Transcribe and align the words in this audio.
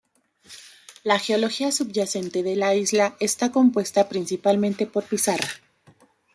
La 1.03 1.19
geología 1.19 1.71
subyacente 1.71 2.41
de 2.41 2.55
la 2.55 2.73
isla 2.73 3.15
está 3.19 3.51
compuesta 3.51 4.09
principalmente 4.09 4.87
por 4.87 5.03
pizarra. 5.03 5.47